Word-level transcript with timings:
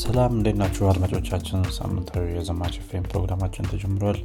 ሰላም 0.00 0.32
እንዴት 0.36 0.56
ናችሁ 0.60 0.84
አድማጮቻችን? 0.90 1.64
ሳምንታዊ 1.76 2.24
የዘማች 2.32 2.74
ፍሬም 2.84 3.06
ፕሮግራማችን 3.10 3.68
ተጀምሯል። 3.70 4.18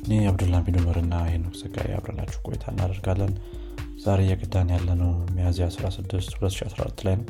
እኔ 0.00 0.18
አብዱላ 0.30 0.56
ቢዱምር 0.66 0.96
እና 1.02 1.14
ሄኖክ 1.26 1.54
ዘጋይ 1.60 1.92
አብረናችሁ 1.96 2.38
ቆይታ 2.46 2.64
እናደርጋለን። 2.72 3.32
ዛሬ 4.04 4.20
እየቅዳን 4.26 4.72
ያለነው 4.74 5.12
ሚያዝያ 5.36 5.66
16 5.74 6.08
2014 6.34 7.04
ላይ 7.06 7.14
ነው። 7.20 7.26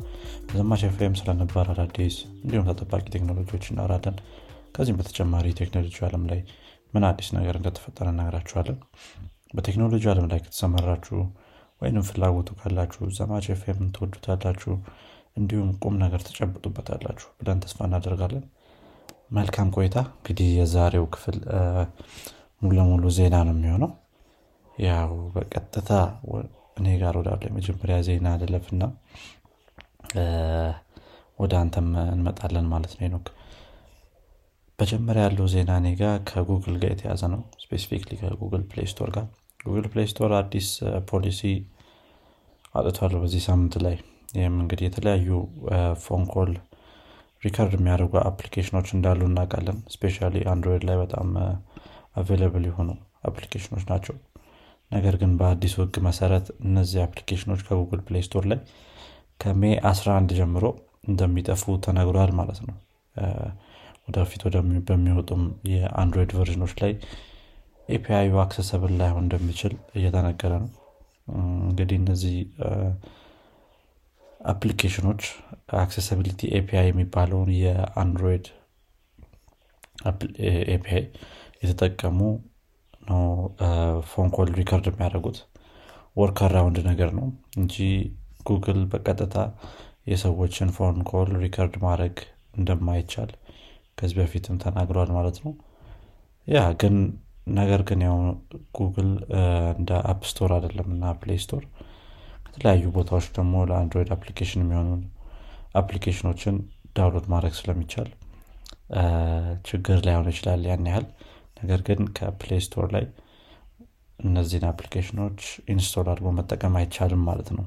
በዘማች 0.47 0.83
ፍሬም 0.95 1.17
ስለነባር 1.19 1.69
አዳዲስ 1.75 2.15
እንዲሁም 2.37 2.67
ተጠባቂ 2.71 3.05
ቴክኖሎጂዎች 3.15 3.67
እናወራለን 3.71 4.17
ከዚህም 4.75 4.99
በተጨማሪ 5.01 5.53
ቴክኖሎጂ 5.61 5.97
አለም 6.07 6.25
ላይ 6.31 6.41
ምን 6.93 7.05
አዲስ 7.07 7.29
ነገር 7.37 7.57
እንደተፈጠረ 7.57 8.07
እነግራችኋለን 8.13 8.79
በቴክኖሎጂ 9.53 10.05
አለም 10.13 10.29
ላይ 10.31 10.41
ከተሰማራችሁ 10.45 11.19
ወይንም 11.81 12.07
ፍላጎቱ 12.07 12.49
ካላችሁ 12.59 13.09
ዘማች 13.17 13.47
ኤፍኤምን 13.53 13.91
ትወዱታላችሁ 13.95 14.73
እንዲሁም 15.37 15.69
ቁም 15.83 15.95
ነገር 16.03 16.21
ትጨብጡበታላችሁ 16.27 17.27
ብለን 17.39 17.61
ተስፋ 17.63 17.79
እናደርጋለን። 17.87 18.45
መልካም 19.31 19.69
ቆይታ። 19.75 19.97
እንግዲህ 20.17 20.49
የዛሬው 20.57 21.05
ክፍል 21.13 21.37
ሙሉ 22.61 22.71
ለሙሉ 22.77 23.05
ዜና 23.17 23.35
ነው 23.47 23.55
የሚሆነው። 23.55 23.91
ያው 24.85 25.11
በቀጥታ 25.35 25.89
እኔ 26.79 26.87
ጋር 27.01 27.15
ወዳለ 27.19 27.41
የመጀመሪያ 27.47 27.97
ዜና 28.07 28.27
አልፍና 28.35 28.83
ወደ 31.39 31.53
አንተም 31.61 31.87
እንመጣለን 32.11 32.67
ማለት 32.71 32.93
ነው 32.95 33.09
ኖክ 33.13 33.27
መጀመሪያ 34.79 35.21
ያለው 35.25 35.47
ዜና 35.53 35.71
እኔ 35.81 35.87
ጋር 36.01 36.15
ከጉግል 36.29 36.75
ጋር 36.81 36.91
የተያዘ 36.93 37.23
ነው። 37.33 37.41
specifically 37.63 38.11
ከጉግል 38.21 38.63
ፕሌይ 38.71 38.87
ስቶር 38.91 39.09
ጋር። 39.15 39.25
ጉግል 39.63 39.87
ፕሌይ 39.93 40.07
ስቶር 40.11 40.31
አዲስ 40.39 40.67
ፖሊሲ 41.09 41.41
አውጥቷል 42.75 43.13
በዚህ 43.21 43.41
ሳምንት 43.47 43.75
ላይ 43.85 43.95
ይህም 44.29 44.55
እንግዲህ 44.61 44.85
የተለያዩ 44.87 45.27
phone 46.03 46.23
call 46.33 46.51
record 47.43 47.73
የሚያደርጉ 47.77 48.13
application 48.29 48.72
ኦች 48.72 48.87
እንዳሉ 48.95 49.21
እናውቃለን። 49.27 49.77
especially 49.93 50.17
አንድሮይድ 50.53 50.83
ላይ 50.89 50.97
በጣም 51.01 51.27
available 52.21 52.65
የሆኑ 52.69 52.89
application 53.23 53.67
ኦች 53.67 53.83
ናቸው። 53.91 54.15
ነገር 54.91 55.15
ግን 55.21 55.31
በአዲሱ 55.39 55.75
ህግ 55.81 55.95
መሰረት 56.07 56.45
እነዚህ 56.65 56.99
application 57.05 57.46
ኦች 57.46 57.61
ከጉግል 57.67 58.01
ፕሌይ 58.07 58.23
ስቶር 58.27 58.43
ላይ 58.51 58.59
ከ 59.39 59.48
May 59.48 59.61
11 59.87 60.35
ጀምሮ 60.37 60.65
እንደሚጠፉ 61.09 61.73
ተነግሯል 61.85 62.31
ማለት 62.39 62.59
ነው። 62.67 62.75
ወደፊት 64.07 64.41
በሚወጡም 64.87 65.41
የአንድሮይድ 65.71 66.31
version 66.37 66.60
ኦች 66.60 66.73
ላይ 66.81 66.91
API 67.89 68.37
ዩ 68.43 68.51
accessible 68.51 68.93
ላይሆን 68.99 69.23
እንደሚችል 69.25 69.73
እየተነገረ 69.95 70.53
ነው። 70.63 70.71
እንግዲህ 71.65 71.97
እነዚህ 72.01 72.35
application 74.47 75.01
ኦች 75.01 75.21
accessibility 75.81 76.49
API 76.59 76.87
የሚባለውን 76.89 77.49
የአንድሮይድ 77.57 78.45
API 80.75 81.03
እየተጠቀሙ 81.61 82.19
ነው 83.09 83.21
phone 84.09 84.29
call 84.35 84.49
record 84.59 84.87
የሚያደርጉት። 84.89 85.37
workaround 86.15 86.77
ነገር 86.89 87.09
ነው 87.17 87.27
እንጂ 87.59 87.75
ጉግል 88.47 88.79
በቀጥታ 88.91 89.37
የሰዎችን 90.07 90.69
phone 90.75 90.97
call 91.09 91.29
record 91.43 91.75
ማድረግ 91.85 92.17
እንደማይቻል 92.57 93.31
ከዚህ 93.99 94.17
በፊትም 94.19 94.59
ተናግሯል 94.63 95.09
ማለት 95.17 95.37
ነው። 95.43 95.53
ያ 96.47 96.59
ግን 96.81 96.95
ነገር 97.51 97.81
ግን 97.89 97.99
ያው 98.05 98.17
ጉግል 98.77 99.09
እንደ 99.75 99.91
አፕ 100.11 100.21
ስቶር 100.31 100.51
አይደለም 100.55 100.87
እና 100.95 101.11
ፕሌይ 101.21 101.39
ስቶር 101.43 101.63
ከተለያዩ 102.47 102.85
ቦታዎች 102.95 103.25
ደግሞ 103.35 103.55
ለአንድሮይድ 103.69 104.09
application 104.15 104.63
የሚሆኑ 104.63 104.89
application 105.81 106.29
ኦችን 106.29 106.55
download 106.97 107.25
ማድረግ 107.33 107.53
ስለሚቻል 107.57 108.09
ችግር 109.69 109.97
ላይሆን 110.05 110.29
ይችላል 110.33 110.61
ያን 110.67 110.87
ያህል። 110.89 111.05
ነገር 111.59 111.79
ግን 111.87 111.99
ከፕሌይ 112.17 112.61
ስቶር 112.65 112.87
ላይ 112.95 113.05
እነዚህን 114.19 114.65
application 114.69 115.20
ኦች 115.20 115.39
install 115.73 116.07
አድርጎ 116.11 116.27
መጠቀም 116.37 116.77
አይቻልም 116.79 117.21
ማለት 117.29 117.49
ነው። 117.57 117.65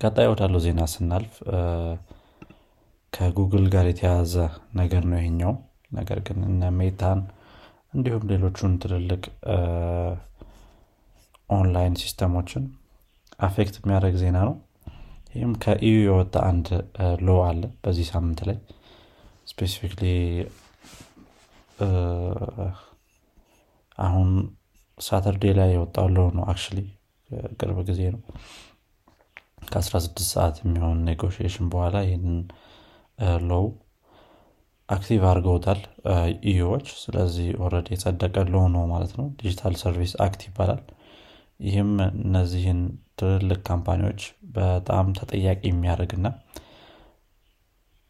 ቀጣይ 0.00 0.26
ወዳለው 0.30 0.60
ዜና 0.64 0.82
ስናልፍ 0.92 1.34
ከጉግል 3.12 3.66
ጋር 3.74 3.86
የተያያዘ 3.90 4.34
ነገር 4.74 5.02
ነው 5.10 5.18
ይሄኛው። 5.20 5.52
ነገር 5.92 6.18
ግን 6.26 6.38
እነ 6.48 6.70
ሜታን 6.78 7.20
እንዲሁም 7.94 8.24
ሌሎቹን 8.30 8.72
ትልልቅ 8.82 9.22
online 11.50 11.94
system 12.02 12.33
ኦችን 12.33 12.64
affect 13.44 13.76
የሚያደርግ 13.80 14.16
ዜና 14.22 14.38
ነው። 14.48 14.54
ይህም 15.34 15.52
ከ 15.62 15.79
EU 15.79 15.96
የወጣ 16.02 16.34
አንድ 16.48 16.66
law 17.22 17.36
አለ 17.46 17.62
በዚህ 17.84 18.06
ሳምንት 18.12 18.40
ላይ። 18.48 18.58
specifically 19.50 20.02
አሁን 23.98 24.28
Saturday 24.98 25.44
ላይ 25.58 25.70
የወጣው 25.74 26.06
law 26.14 26.26
ነው 26.36 26.44
አክ 26.46 26.60
ቅርብ 27.60 27.78
ጊዜ 27.88 28.00
ነው። 28.14 28.20
ከ16 29.68 30.20
ሰዓት 30.30 30.56
የሚሆን 30.62 30.98
negotiation 31.08 31.66
በኋላ 31.72 31.96
ይህንን 32.06 32.38
law 33.48 33.66
active 34.88 35.22
አድርገውታል 35.28 35.80
EU 36.50 36.60
ዎች። 36.60 36.86
ስለዚህ 37.02 37.46
already 37.62 37.86
የጸደቀ 37.92 38.36
law 38.52 38.64
ነው 38.74 38.84
ማለት 38.90 39.12
ነው። 39.18 39.26
Digital 39.38 39.74
Service 39.82 40.12
Act 40.24 40.42
ይባላል 40.48 40.82
ይህም 41.60 41.90
እነዚህን 42.18 42.80
ትልልቅ 43.20 43.60
company 43.68 44.01
ዎች 44.01 44.20
በጣም 44.56 45.06
ተጠያቂ 45.18 45.60
የሚያደርግና 45.68 46.26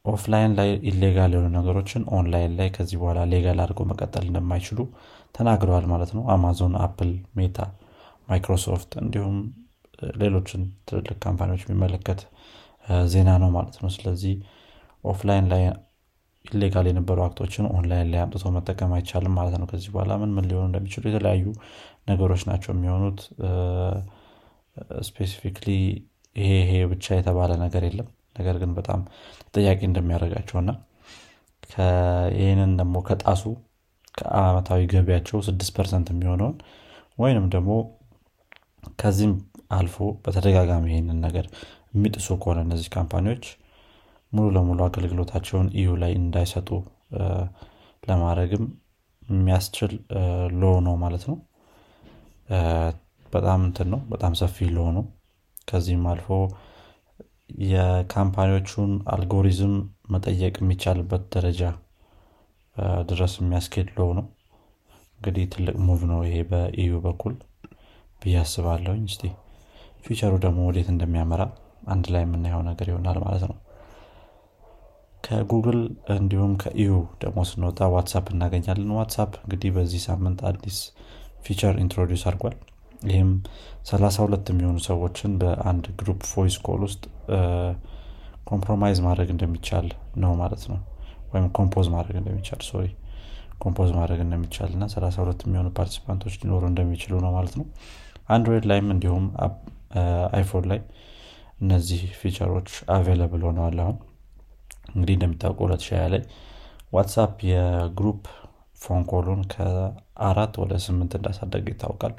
offline 0.04 0.52
ላይ 0.58 0.70
illegal 0.90 1.32
የሆኑ 1.34 1.48
ነገሮችን 1.56 2.02
ኦንላይን 2.16 2.52
ላይ 2.58 2.68
ከዚህ 2.74 2.96
በኋላ 3.02 3.20
legal 3.30 3.58
አድርገው 3.64 3.86
መቀጠል 3.92 4.24
እንደማይችሉ 4.26 4.80
ተናግረዋል 5.34 5.86
ማለት 5.92 6.10
ነው። 6.16 6.24
አማዞን 6.34 6.74
አፕል 6.86 7.10
ሜታ 7.38 7.58
ማይክሮሶፍት 8.28 8.90
እንዲሁም 9.02 9.36
ሌሎችን 10.16 10.62
ትልልቅ 10.88 11.16
company 11.24 11.48
ዎች 11.48 11.62
የሚመለከት 11.64 12.20
ዜና 13.06 13.30
ነው 13.42 13.50
ማለት 13.56 13.76
ነው። 13.82 13.90
ስለዚህ 13.96 14.34
offline 15.04 15.46
ላይ 15.52 15.62
illegal 16.44 16.86
የነበሩ 16.88 17.18
act 17.24 17.38
ኦችን 17.38 17.66
online 17.74 18.08
ላይ 18.12 18.20
አምጥቶ 18.22 18.50
መጠቀም 18.56 18.90
አይቻልም 18.96 19.34
ማለት 19.38 19.54
ነው። 19.60 19.66
ከዚህ 19.70 19.90
በኋላ 19.94 20.12
ምን 20.22 20.32
ምን 20.36 20.46
ሊሆኑ 20.50 20.64
እንደሚችሉ 20.70 21.02
የተለያዩ 21.10 21.44
ነገሮች 22.10 22.42
ናቸው 22.50 22.70
የሚሆኑት። 22.74 23.20
specifically 25.08 25.68
ይሄ 26.36 26.50
ይሄ 26.62 26.72
ብቻ 26.92 27.06
የተባለ 27.18 27.52
ነገር 27.64 27.82
የለም። 27.88 28.08
ነገር 28.38 28.56
ግን 28.62 28.70
በጣም 28.78 29.00
ተጠያቂ 29.44 29.80
እንደሚያደርጋቸው 29.88 30.56
እና 30.62 30.70
ይህንን 32.38 32.72
ደግሞ 32.80 32.96
ከጣሱ 33.08 33.42
ከአመታዊ 34.14 34.80
ገቢያቸው 34.92 35.38
6 35.46 35.70
percent 35.76 36.08
የሚሆነውን 36.12 36.56
ወይንም 37.18 37.46
ደግሞ 37.54 37.70
ከዚህም 39.00 39.34
አልፎ 39.76 39.96
በተደጋጋሚ 40.24 40.84
ይህንን 40.92 41.18
ነገር 41.26 41.46
የሚጥሱ 41.94 42.28
ከሆነ 42.42 42.58
እነዚህ 42.66 42.88
company 42.96 43.27
ዎች 43.27 43.44
ሙሉ 44.34 44.46
ለሙሉ 44.56 44.80
አገልግሎታቸውን 44.86 45.68
EU 45.80 45.90
ላይ 46.02 46.12
እንዳይሰጡ 46.20 46.68
ለማድረግም 48.02 48.64
የሚያስችል 49.28 49.92
law 50.60 50.72
ነው 50.86 50.94
ማለት 51.02 51.24
ነው። 51.30 51.36
በጣም 53.32 53.60
እንትን 53.68 53.88
ነው 53.92 54.00
በጣም 54.12 54.32
ሰፊ 54.40 54.66
law 54.72 54.86
ነው። 54.96 55.04
ከዚህም 55.68 56.04
አልፎ 56.10 56.28
የ 57.64 57.81
company 57.81 58.41
ዎቹን 58.41 58.92
algorithm 59.14 59.74
መጠየቅ 60.10 60.54
የሚቻልበት 60.60 61.24
ደረጃ 61.34 61.62
ድረስ 63.10 63.34
የሚያስኬድ 63.40 63.88
law 63.96 64.06
ነው። 64.18 64.26
እንግዲህ 65.18 65.44
ትልቅ 65.52 65.76
move 65.86 66.00
ነው 66.10 66.20
ይሄ 66.26 66.38
በ 66.50 66.72
EU 66.72 66.94
በኩል 67.04 67.34
ብዬ 68.22 68.36
አስባለሁኝ። 68.40 69.04
እስቲ 69.10 69.22
future 70.04 70.25
ኡ 70.25 70.32
ደግሞ 70.44 70.60
ወዴት 70.68 70.88
እንደሚያመራ 70.92 71.42
አንድ 71.88 72.06
ላይ 72.14 72.22
የምናየው 72.24 72.62
ነገር 72.68 72.86
ይሆናል 72.90 73.18
ማለት 73.24 73.44
ነው 73.50 73.56
ከጉግል 75.24 75.78
እንዲሁም 76.14 76.52
ከ 76.62 76.77
EU 76.77 76.92
ደግሞ 77.22 77.40
ስንወጣ 77.50 77.80
ዋትሳፕ 77.94 78.26
እናገኛለን። 78.34 78.90
ዋትሳፕ 78.98 79.32
እንግዲህ 79.42 79.70
በዚህ 79.76 80.00
ሳምንት 80.06 80.40
አዲስ 80.48 80.78
feature 81.46 81.74
introduce 81.84 82.22
አድርጓል። 82.28 82.56
ይህም 83.10 83.30
32 83.88 84.50
የሚሆኑ 84.52 84.78
ሰዎችን 84.88 85.32
በአንድ 85.40 85.86
group 86.00 86.20
voice 86.30 86.56
call 86.66 86.82
ውስጥ 86.86 87.02
compromise 88.50 88.98
ማድረግ 89.06 89.28
እንደሚቻል 89.34 89.86
ነው 90.22 90.32
ማለት 90.40 90.62
ነው። 90.70 90.78
ወይም 91.32 91.46
compose 91.58 91.86
ማድረግ 91.94 92.16
እንደሚቻል 92.20 92.62
sorry 92.68 92.86
compose 93.58 93.90
ማድረግ 93.98 94.20
እንደሚቻል 94.24 94.70
እና 94.76 94.84
32 94.92 95.44
የሚሆኑ 95.46 95.68
participant 95.78 96.19
ኦች 96.19 96.34
ሊኖሩ 96.42 96.62
እንደሚችሉ 96.70 97.12
ነው 97.24 97.30
ማለት 97.36 97.54
ነው። 97.60 97.66
አንድሮይድ 98.28 98.64
ላይም 98.70 98.88
እንዲሁም 98.94 99.24
አይፎን 100.36 100.64
ላይ 100.70 100.80
እነዚህ 101.60 102.00
feature 102.20 102.51
ኦች 102.51 102.68
available 102.94 103.42
ሆነዋል 103.48 103.78
አሁን 103.84 103.96
እንግዲህ 104.88 105.14
እንደሚታወቀው 105.16 105.58
2020 105.68 106.10
ላይ 106.14 106.22
ዋትሳፕ 106.92 107.34
የ 107.50 107.71
group 107.71 108.22
phone 108.80 109.04
call 109.04 109.23
ኡን 109.23 109.42
ከአራት 109.52 110.54
ወደ 110.62 110.74
ስምንት 110.84 111.12
እንዳሳደገ 111.18 111.66
ይታወቃል። 111.72 112.14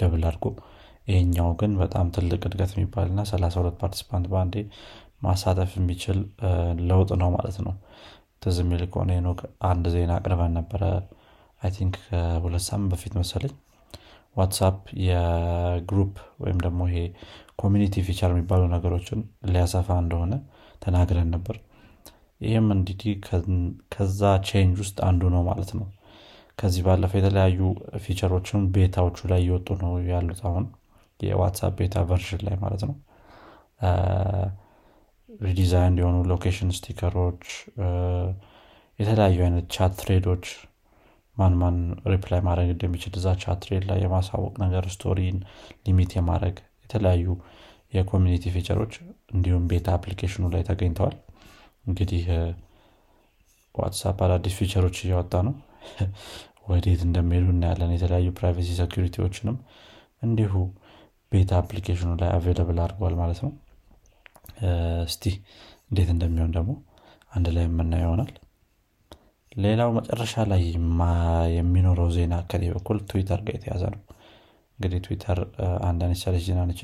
double 0.00 0.22
አድርጎ 0.28 0.46
ይሄኛው 1.08 1.48
ግን 1.60 1.72
በጣም 1.80 2.06
ትልቅ 2.14 2.40
እድገት 2.48 2.70
የሚባልና 2.74 3.20
32 3.30 3.80
participant 3.82 4.26
በአንዴ 4.32 4.56
ማሳተፍ 5.22 5.72
የሚችል 5.78 6.18
ለውጥ 6.88 7.10
ነው 7.22 7.28
ማለት 7.36 7.58
ነው። 7.66 7.74
ትዝ 8.42 8.56
የሚል 8.62 8.82
ከሆነ 8.92 9.10
አንድ 9.68 9.84
ዜና 9.94 10.12
አቅርበን 10.18 10.54
ነበረ። 10.58 10.82
I 11.62 11.70
think 11.76 11.94
ከሁለት 12.06 12.64
ሳምንት 12.68 12.90
በፊት 12.92 13.12
መሰለኝ። 13.20 13.52
ዋትሳፕ 14.36 14.76
የ 15.06 15.37
group 15.37 16.14
ወይም 16.42 16.58
ደግሞ 16.64 16.80
ይሄ 16.90 16.98
community 17.56 18.02
feature 18.06 18.30
የሚባሉ 18.32 18.62
ነገሮችን 18.74 19.20
ሊያሰፋ 19.52 19.88
እንደሆነ 20.02 20.34
ተናግረን 20.82 21.28
ነበር 21.34 21.56
ይህም 22.40 22.66
እንዲህ 22.74 23.12
ከዛ 23.94 24.20
change 24.48 24.76
ውስጥ 24.82 24.96
አንዱ 25.08 25.22
ነው 25.34 25.42
ማለት 25.48 25.70
ነው። 25.78 25.86
ከዚህ 26.58 26.82
ባለፈ 26.86 27.12
የተለያዩ 27.18 27.60
feature 28.02 28.37
ኦችን 28.37 28.66
beta 28.74 28.96
ዎቹ 28.96 29.18
ላይ 29.32 29.40
እየወጡ 29.44 29.68
ነው 29.82 29.92
ያሉት 30.10 30.40
አሁን 30.48 30.64
የዋትሳፕ 31.20 31.72
beta 31.80 32.04
version 32.08 32.42
ላይ 32.46 32.56
ማለት 32.62 32.82
ነው። 32.88 32.96
redesign 35.40 35.94
የሆኑ 36.00 36.16
location 36.30 36.70
sticker 36.76 37.19
ኦች 37.19 37.44
የተለያዩ 38.98 39.38
አይነት 39.46 39.66
chat 39.74 39.92
thread 40.00 40.26
ኦች 40.26 40.44
ማን 41.36 41.54
ማን 41.60 41.76
reply 42.12 42.40
ማድረግ 42.48 42.68
እንደሚችል 42.74 43.14
እዛ 43.20 43.28
chat 43.42 43.58
thread 43.64 43.84
ላይ 43.90 43.98
የማሳወቅ 44.04 44.54
ነገር 44.64 44.84
story 44.94 45.25
ን 45.25 45.38
limit 45.86 46.12
የማድረግ 46.16 46.56
የተለያዩ 46.84 47.26
የ 47.96 48.05
community 48.05 48.44
feature 48.54 48.79
ኦች 48.79 48.94
እንዲሁም 49.34 49.64
beta 49.72 49.88
application 49.96 50.37
ኑ 50.37 50.44
ላይ 50.54 50.62
ተገኝተዋል 50.68 51.16
እንግዲህ 51.84 52.24
ዋትሳፕ 53.74 54.18
አዳዲስ 54.24 54.54
feature 54.58 54.82
ኦች 54.82 54.96
እያወጣ 55.02 55.34
ነው። 55.46 55.54
ወዴት 56.70 57.00
እንደሚሄዱ 57.06 57.46
እናያለን። 57.54 57.90
የተለያዩ 57.94 58.28
privacy 58.38 58.68
security 58.78 59.17
ዎችንም 59.17 59.56
እንዲሁ 60.22 60.52
beta 61.32 61.52
application 61.60 62.02
ኑ 62.02 62.10
ላይ 62.20 62.30
available 62.36 62.78
አድርጓል 62.84 63.14
ማለት 63.20 63.40
ነው። 63.44 63.52
እስቲ 65.06 65.24
እንዴት 65.88 66.10
እንደሚሆን 66.14 66.54
ደግሞ 66.56 66.72
አንድ 67.32 67.46
ላይ 67.56 67.64
የምናይ 67.66 67.94
ይሆናል። 68.02 68.32
ሌላው 69.56 69.90
መጨረሻ 69.98 70.34
ላይ 70.52 70.62
የሚኖረው 71.56 72.08
ዜና 72.16 72.34
ከኔ 72.50 72.64
በኩል 72.74 72.98
ትዊተር 73.10 73.40
ጋር 73.46 73.54
የተያያዘ 73.58 73.82
ነው። 73.94 74.00
እንግዲህ 74.78 75.00
ትዊተር 75.04 75.38
አንድ 75.88 76.00
አነሳለች 76.06 76.44
ዜና 76.48 76.62
ነች 76.70 76.82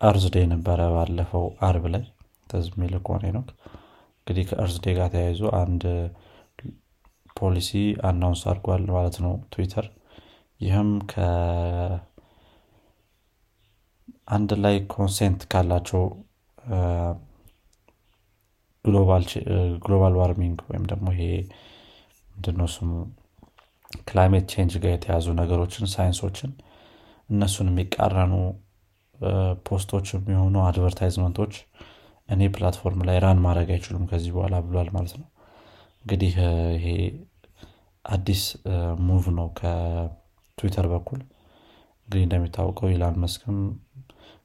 Earth 0.00 0.24
Day 0.34 0.44
ነበረ 0.50 0.80
ባለፈው 0.94 1.44
አርብ 1.68 1.84
ላይ 1.94 2.02
ትዝ 2.50 2.66
የሚል 2.72 2.94
ከሆነ 3.06 3.24
ነው። 3.36 3.44
እንግዲህ 4.18 4.44
ከ 4.50 4.57
Earth 4.57 4.76
ጋር 4.90 5.08
ተያይዞ 5.14 5.42
አንድ 5.60 5.84
ፖሊሲ 7.38 7.70
announce 8.08 8.42
አድርጓል 8.50 8.84
ማለት 8.90 9.16
ነው 9.24 9.34
ትዊተር። 9.52 9.86
ይህም 10.60 10.90
አንድ 14.28 14.50
ላይ 14.64 14.76
consent 14.94 15.42
ካላቸው 15.52 16.02
global 19.84 20.14
warming 20.20 20.58
ወይም 20.70 20.84
ደግሞ 20.90 21.06
ይሄ 21.14 21.22
ምንድነው 22.26 22.68
ስሙ 22.74 22.90
climate 24.08 24.44
change 24.52 24.74
ጋር 24.82 24.92
የተያያዙ 24.94 25.26
ነገሮችን 25.40 25.90
ሳይንሶችን 25.94 26.50
እነሱን 27.28 27.68
የሚቃረኑ 27.70 28.34
post 29.68 29.87
ኦች 29.87 30.06
የሚሆኑ 30.14 30.56
advertisement 30.66 31.33
ኦች 31.33 31.54
እኔ 32.28 32.42
platform 32.54 33.02
ላይ 33.08 33.16
run 33.24 33.38
ማድረግ 33.44 33.68
አይችሉም 33.74 34.04
ከዚህ 34.10 34.32
በኋላ 34.36 34.56
ብሏል 34.66 34.88
ማለት 34.96 35.14
ነው። 35.20 35.26
እንግዲህ 36.04 36.32
ይሄ 36.76 36.86
አዲስ 38.04 38.42
move 39.06 39.24
ነው 39.38 39.48
ከትዊተር 39.58 40.86
በኩል። 40.92 41.20
እንግዲህ 42.00 42.22
እንደሚታወቀው 42.26 42.90
ኢላን 42.92 43.16
መስክም 43.22 43.56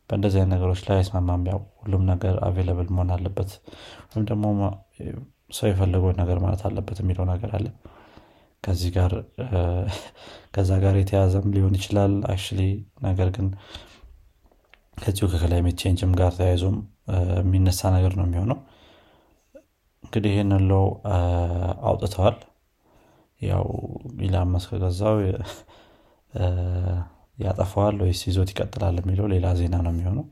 በእንደዚህ 0.09 0.41
ነገሮች 0.53 0.81
ላይ 0.87 0.97
አይስማማም። 0.97 1.43
ያው 1.51 1.59
ሁሉም 1.81 2.03
ነገር 2.11 2.35
available 2.47 2.87
መሆን 2.95 3.11
አለበት። 3.15 3.51
ወይም 4.09 4.25
ደግሞ 4.31 4.45
ሰው 5.53 5.67
የፈለገውን 5.69 6.17
ነገር 6.21 6.37
ማለት 6.43 6.61
አለበት 6.67 6.97
የሚለው 7.01 7.25
ነገር 7.31 7.51
አለ። 7.57 7.67
ከዚህ 8.63 8.89
ጋር 8.97 9.11
ከዛ 10.55 10.71
ጋር 10.83 10.95
የተያያዘም 10.99 11.47
ሊሆን 11.55 11.73
ይችላል። 11.79 12.13
አክ 12.25 12.43
ነገር 13.07 13.29
ግን 13.35 13.47
ከዚሁ 14.97 15.25
ከ 15.31 15.41
climate 15.41 15.77
change 15.81 16.04
ም 16.04 16.11
ጋር 16.19 16.31
ተያይዞም 16.37 16.75
የሚነሳ 17.37 17.91
ነገር 17.95 18.13
ነው 18.19 18.25
የሚሆነው። 18.27 18.59
እንግዲህ 20.03 20.31
ይህንን 20.33 20.63
law 20.69 20.85
አውጥተዋል። 21.89 22.37
ያው 23.41 23.65
ኢላን 24.25 24.49
መስክ 24.53 24.69
ከገዛው 24.73 25.15
ያጠፈዋል 27.37 27.95
ወይስ 28.03 28.21
ይዞት 28.27 28.49
ይቀጥላል 28.53 28.97
የሚለው 29.01 29.25
ሌላ 29.33 29.47
ዜና 29.59 29.75
ነው 29.85 29.91
የሚሆነው። 29.93 30.25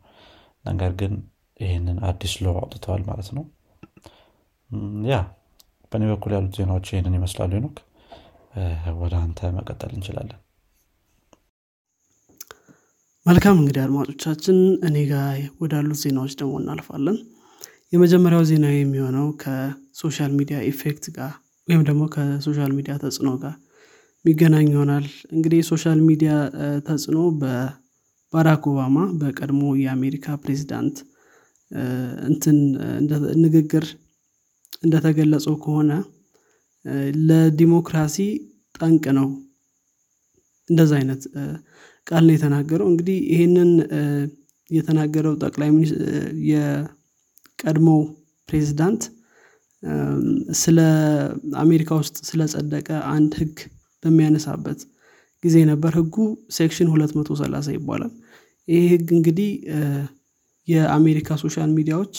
ነገር 0.66 0.92
ግን 1.00 1.14
ይህንን 1.60 1.98
አዲስ 2.10 2.34
law 2.44 2.54
አውጥተዋል 2.62 3.02
ማለት 3.10 3.30
ነው። 3.38 3.44
ያ 5.10 5.16
በእኔ 5.92 6.04
በኩል 6.12 6.32
ያሉት 6.36 6.54
ዜናዎች 6.60 6.88
ይህንን 6.94 7.16
ይመስላሉ 7.18 7.54
ኖክ 7.64 7.78
ወደ 9.02 9.14
አንተ 9.24 9.50
መቀጠል 9.58 9.92
እንችላለን 9.98 10.40
መልካም 13.26 13.56
እንግዲህ 13.60 13.82
አድማጮቻችን 13.84 14.58
እኔ 14.88 14.98
ጋር 15.10 15.26
ወዳሉት 15.62 16.00
ዜናዎች 16.04 16.34
ደግሞ 16.40 16.54
እናልፋለን። 16.62 17.18
የመጀመሪያው 17.94 18.44
ዜና 18.50 18.66
የሚሆነው 18.74 19.28
ከ 19.42 19.64
social 19.64 20.32
media 20.40 20.58
effect 20.70 21.06
ጋር 21.18 21.32
ወይም 21.68 21.82
ደግሞ 21.90 22.04
ከ 22.14 22.28
social 22.28 22.72
media 22.78 22.94
ተጽዕኖ 23.04 23.32
ጋር 23.44 23.54
የሚገናኝ 24.26 24.68
ይሆናል። 24.74 25.06
እንግዲህ 25.36 25.60
የ 25.62 25.71
social 25.71 26.00
media 26.08 26.32
ተጽዕኖ 26.88 27.20
በባራክ 27.42 28.66
ኦባማ 28.72 28.98
በቀድሞ 29.22 29.62
የአሜሪካ 29.84 30.38
ፕሬዚዳንት 30.44 30.98
እንትን 32.30 32.58
ንግግር 33.44 33.86
እንደተገለጸው 34.84 35.56
ከሆነ 35.64 35.92
ለዲሞክራሲ 37.28 38.18
ጠንቅ 38.76 39.06
ነው። 39.20 39.28
እንደዛ 40.70 40.92
አይነት 41.00 41.22
ቃል 42.12 42.24
ነው 42.28 42.34
የተናገረው። 42.36 42.88
እንግዲህ 42.92 43.18
ይህንን 43.34 43.70
የተናገረው 44.70 45.34
ጠቅላይ 45.44 45.70
የቀድሞ 46.52 47.90
ፕሬዚዳንት 48.50 49.04
ስለ 50.62 50.80
አሜሪካ 51.62 51.92
ውስጥ 52.02 52.18
ስለጸደቀ 52.30 52.88
አንድ 53.14 53.32
ህግ 53.40 53.56
በሚያነሳበት 54.04 54.80
ጊዜ 55.44 55.58
ነበር። 55.72 55.92
ህጉ 56.00 56.16
section 56.58 56.90
230 56.94 57.76
ይባላል። 57.78 58.12
ይህ 58.68 58.84
ህግ 58.94 59.08
እንግዲህ 59.18 59.50
የአሜሪካ 60.68 61.38
social 61.44 61.70
media 61.78 61.99
ዎች 61.99 62.16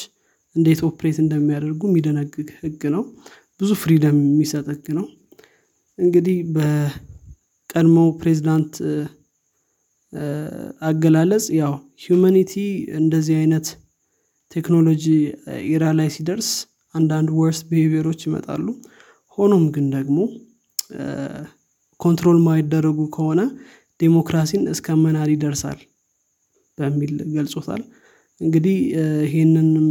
እንዴት 0.56 0.80
operate 0.88 1.18
እንደሚያደርጉ 1.22 1.82
የሚደነግግ 1.90 2.48
ህግ 2.62 2.82
ነው። 2.94 3.04
ብዙ 3.60 3.70
freedom 3.82 4.16
የሚሰጥ 4.26 4.66
ህግ 4.72 4.86
ነው። 4.98 5.06
እንግዲህ 5.98 6.36
በቀድሞ 6.54 7.98
ፕሬዚዳንት 8.20 8.72
አገላለጽ 10.82 11.44
ያው 11.58 11.72
humanity 12.02 12.52
እንደዚህ 13.00 13.34
አይነት 13.38 13.66
ቴክኖሎጂ 14.50 15.04
era 15.68 15.84
ላይ 15.98 16.08
ሲደርስ 16.16 16.48
አንዳንድ 16.94 17.28
worse 17.38 17.60
behavior 17.68 18.03
ኦች 18.03 18.20
ይመጣሉ። 18.26 18.66
ሆኖም 19.38 19.64
ግን 19.74 19.86
ደግሞ 19.94 20.18
control 22.00 22.38
ማይደረጉ 22.46 23.00
ከሆነ 23.16 23.40
ዴሞክራሲን 24.00 24.62
እስከ 24.72 24.96
መናር 25.02 25.28
ይደርሳል 25.34 25.80
በሚል 26.78 27.12
ገልጾታል። 27.34 27.82
እንግዲህ 28.40 28.76
ይህንንም 29.26 29.88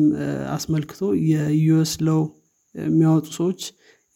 አስመልክቶ 0.56 1.02
የ 1.32 1.63
US 1.63 1.94
law 2.08 2.22
የሚያወጡ 2.76 3.28
ሰዎች 3.38 3.62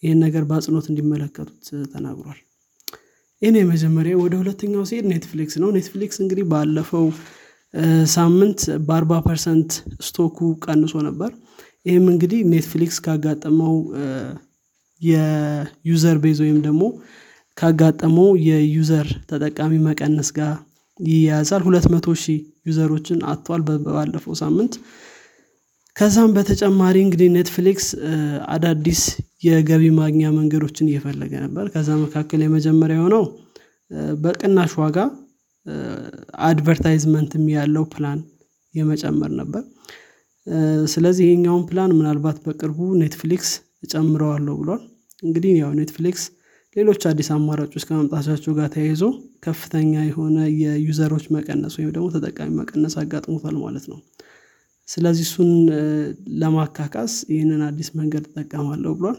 ይህን 0.03 0.19
ነገር 0.25 0.43
በአጽንኦት 0.50 0.86
እንዲመለከቱት 0.91 1.63
ተናግሯል 1.93 2.39
ይህን 3.46 3.58
የመጀመሪያ 3.60 4.14
ወደ 4.22 4.34
ሁለተኛው 4.40 4.84
ሲሄድ 4.90 5.06
ኔትፍሊክስ 5.12 5.56
ነው። 5.62 5.70
ኔትፍሊክስ 5.75 6.18
እንግዲህ 6.22 6.46
ባለፈው 6.52 7.04
ሳምንት 8.14 8.60
በአርባ 8.88 9.14
percent 9.25 9.72
stock 10.08 10.29
ኡ 10.29 10.38
ቀንሶ 10.66 10.94
ነበር። 11.08 11.30
ይህም 11.86 12.06
እንግዲህ 12.14 12.40
ኔትፍሊክስ 12.54 12.98
ካጋጠመው 13.06 13.75
የ 15.01 15.40
user 15.40 16.17
base 16.24 16.39
ወይም 16.44 16.58
ደግሞ 16.66 16.84
ካጋጠመው 17.58 18.30
የ 18.48 18.68
user 18.68 19.10
ተጠቃሚ 19.30 19.74
መቀነስ 19.86 20.32
ጋር 20.38 20.56
ይያያዛል። 21.00 21.64
ሁለት 21.68 21.88
መቶ 21.94 22.16
ሺህ 22.24 22.40
user 22.67 22.89
ኦችን 22.89 23.22
አጥቷል 23.32 23.64
ባለፈው 23.90 24.36
ሳምንት 24.42 24.75
ከዛም 25.96 26.32
በተጨማሪ 26.36 26.96
እንግዲህ 27.04 27.28
ኔትፍሊክስ 27.36 27.86
አዳዲስ 28.54 29.02
የገቢ 29.46 29.84
ማግኛ 30.00 30.22
መንገዶችን 30.38 30.90
እየፈለገ 30.90 31.34
ነበር። 31.44 31.66
ከዛ 31.74 31.90
መካከል 32.02 32.40
የመጀመሪያ 32.46 32.96
የሆነው 33.00 33.24
በቅናሽ 34.24 34.74
ዋጋ 34.82 34.98
advertisement 36.48 37.31
ም 37.31 37.44
ያለው 37.54 37.86
ፕላን 37.94 38.20
የመጨመር 38.74 39.32
ነበር። 39.40 39.64
ስለዚህ 40.94 41.24
ይሄኛውን 41.28 41.64
ፕላን 41.70 41.94
ምናልባት 42.00 42.40
በቅርቡ 42.46 42.80
ኔትፍሊክስ 43.02 43.52
እጨምረዋለሁ 43.86 44.56
ብሏል። 44.62 44.82
እንግዲህ 45.24 45.54
ያው 45.62 45.72
ኔትፍሊክስ 45.80 46.24
ሌሎች 46.75 47.02
አዲስ 47.10 47.30
አማራጮች 47.36 47.84
ከመምጣታቸው 47.90 48.54
ጋር 48.58 48.68
ተያይዞ 48.74 49.04
ከፍተኛ 49.46 49.94
የሆነ 50.08 50.38
የ 50.62 50.74
user 50.74 51.00
ኦች 51.00 51.25
መቀነስ 51.36 51.75
ወይም 51.80 51.92
ደግሞ 51.96 52.08
ተጠቃሚ 52.16 52.50
መቀነስ 52.60 52.96
አጋጥሞታል 53.02 53.58
ማለት 53.64 53.86
ነው 53.92 54.00
ስለዚህ 54.88 55.25
እሱን 55.27 55.51
ለማካካስ 56.42 57.13
ይህንን 57.32 57.62
አዲስ 57.68 57.89
መንገድ 58.00 58.25
እጠቀማለሁ 58.30 58.92
ብሏል። 59.00 59.18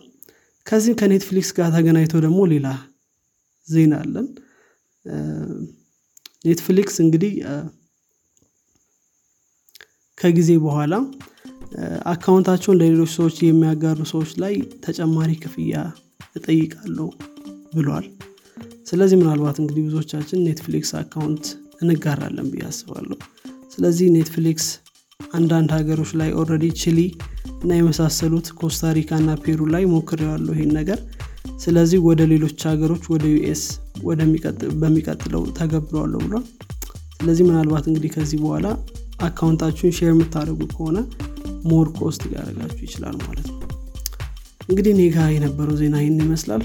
ከዚህም 0.66 0.98
ከኔትፍሊክስ 1.00 1.50
ጋር 1.58 1.68
ተገናኝቶ 1.76 2.14
ደግሞ 2.24 2.40
ሌላ 2.52 2.68
ዜና 3.68 3.94
አለን። 4.02 4.26
ኔትፍሊክስ 6.44 6.96
እንግዲህ 7.04 7.32
ከጊዜ 10.18 10.50
በኋላ 10.64 10.94
account 12.12 12.41
ኣቸውን 12.41 12.78
ለሌሎች 12.80 13.10
ሰዎች 13.16 13.36
የሚያጋሩ 13.42 14.00
ሰዎች 14.12 14.30
ላይ 14.42 14.54
ተጨማሪ 14.84 15.30
ክፍያ 15.42 15.74
እጠይቃለሁ 16.36 17.06
ብሏል። 17.74 18.06
ስለዚህ 18.90 19.16
ምናልባት 19.20 19.56
እንግዲህ 19.62 19.82
ብዙዎቻችን 19.86 20.44
ኔትፍሊክስ 20.46 20.90
account 21.00 21.46
እንጋራለን 21.82 22.48
ብዬ 22.52 22.62
አስባለሁ። 22.68 23.18
ስለዚህ 23.74 24.06
ኔትፍሊክስ 24.16 24.66
አንዳንድ 25.20 25.70
ሀገሮች 25.76 26.10
ላይ 26.20 26.30
already 26.40 26.66
ቺሊ 26.80 26.98
እና 27.56 27.70
የመሳሰሉት 27.76 28.46
ኮስታሪካ 28.58 29.10
እና 29.20 29.30
ፔሩ 29.42 29.60
ላይ 29.74 29.84
ሞክሬዋለሁ 29.92 30.52
ይሄን 30.56 30.72
ነገር። 30.78 30.98
ስለዚህ 31.64 31.98
ወደ 32.06 32.22
ሌሎች 32.32 32.64
ሀገሮች 32.70 33.04
ወደ 33.12 33.24
ዩኤስ 33.34 33.62
በሚቀጥለው 34.82 35.42
እተገብረዋለሁ 35.58 36.20
ብሏል። 36.24 36.44
ስለዚህ 37.16 37.44
ምናልባት 37.48 37.84
እንግዲህ 37.90 38.10
ከዚህ 38.16 38.40
በኋላ 38.44 38.66
account 39.26 39.56
ኣችሁን 39.56 39.94
share 39.98 40.10
የምታደርጉ 40.12 40.60
ከሆነ 40.72 40.98
more 41.70 41.88
cost 41.98 42.22
ሊያደርጋችሁ 42.28 42.82
ይችላል 42.88 43.16
ማለት 43.24 43.46
ነው። 43.50 43.60
እንግዲህ 44.68 44.92
እኔ 44.94 45.02
የነበረው 45.34 45.76
ዜና 45.80 45.96
ይህን 46.02 46.20
ይመስላል 46.24 46.62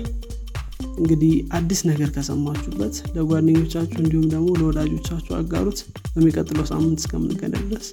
እንግዲህ 0.97 1.33
አዲስ 1.53 1.81
ነገር 1.89 2.09
ከሰማችሁበት 2.15 2.95
ለጓደኞቻችሁ 3.15 3.99
እንዲሁም 4.03 4.27
ደግሞ 4.33 4.49
ለወዳጆቻችሁ 4.59 5.33
አጋሩት። 5.37 5.81
በሚቀጥለው 6.15 6.65
ሳምንት 6.71 6.99
እስከምንገናኝ 7.01 7.65
ድረስ 7.69 7.89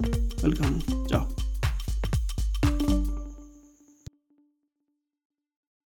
ጫው 1.11 1.23